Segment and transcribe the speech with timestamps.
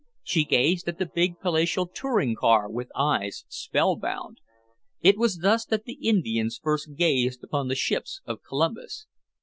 [0.23, 4.39] She gazed at the big, palatial touring car with eyes spellbound.
[5.01, 9.05] It was thus that the Indians first gazed upon the ships of Columbus.